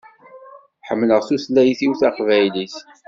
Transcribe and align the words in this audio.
Ḥemmleɣ 0.87 1.21
tutlayt-iw 1.27 1.93
taqbaylit. 2.01 2.75